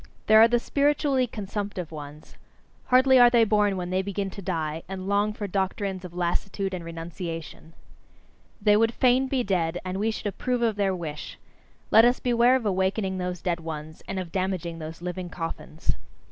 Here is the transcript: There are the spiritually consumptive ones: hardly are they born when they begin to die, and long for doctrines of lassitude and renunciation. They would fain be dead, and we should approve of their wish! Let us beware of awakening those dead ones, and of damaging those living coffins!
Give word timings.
There 0.25 0.41
are 0.41 0.47
the 0.47 0.57
spiritually 0.57 1.27
consumptive 1.27 1.91
ones: 1.91 2.35
hardly 2.85 3.19
are 3.19 3.29
they 3.29 3.43
born 3.43 3.77
when 3.77 3.91
they 3.91 4.01
begin 4.01 4.31
to 4.31 4.41
die, 4.41 4.81
and 4.89 5.07
long 5.07 5.31
for 5.31 5.45
doctrines 5.45 6.03
of 6.03 6.15
lassitude 6.15 6.73
and 6.73 6.83
renunciation. 6.83 7.73
They 8.59 8.75
would 8.75 8.95
fain 8.95 9.27
be 9.27 9.43
dead, 9.43 9.77
and 9.85 9.99
we 9.99 10.09
should 10.09 10.25
approve 10.25 10.63
of 10.63 10.75
their 10.75 10.95
wish! 10.95 11.37
Let 11.91 12.03
us 12.03 12.19
beware 12.19 12.55
of 12.55 12.65
awakening 12.65 13.19
those 13.19 13.43
dead 13.43 13.59
ones, 13.59 14.01
and 14.07 14.17
of 14.17 14.31
damaging 14.31 14.79
those 14.79 15.03
living 15.03 15.29
coffins! 15.29 15.93